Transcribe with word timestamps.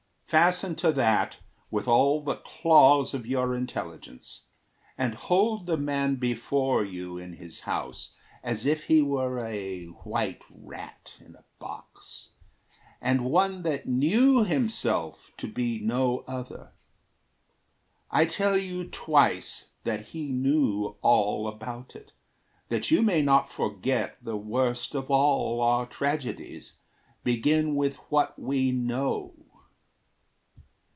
Fasten 0.33 0.75
to 0.75 0.93
that 0.93 1.39
With 1.69 1.89
all 1.89 2.21
the 2.21 2.37
claws 2.37 3.13
of 3.13 3.27
your 3.27 3.53
intelligence; 3.53 4.43
And 4.97 5.13
hold 5.13 5.65
the 5.65 5.75
man 5.75 6.15
before 6.15 6.85
you 6.85 7.17
in 7.17 7.33
his 7.33 7.59
house 7.67 8.15
As 8.41 8.65
if 8.65 8.85
he 8.85 9.01
were 9.01 9.45
a 9.45 9.87
white 9.87 10.41
rat 10.49 11.17
in 11.19 11.35
a 11.35 11.43
box, 11.59 12.29
And 13.01 13.25
one 13.25 13.63
that 13.63 13.89
knew 13.89 14.45
himself 14.45 15.31
to 15.35 15.51
be 15.51 15.81
no 15.81 16.19
other. 16.25 16.71
I 18.09 18.23
tell 18.23 18.57
you 18.57 18.87
twice 18.87 19.71
that 19.83 20.07
he 20.11 20.31
knew 20.31 20.95
all 21.01 21.45
about 21.45 21.93
it, 21.93 22.13
That 22.69 22.89
you 22.89 23.01
may 23.01 23.21
not 23.21 23.51
forget 23.51 24.15
the 24.23 24.37
worst 24.37 24.95
of 24.95 25.11
all 25.11 25.59
Our 25.59 25.85
tragedies 25.85 26.77
begin 27.21 27.75
with 27.75 27.97
what 28.09 28.39
we 28.39 28.71
know. 28.71 29.33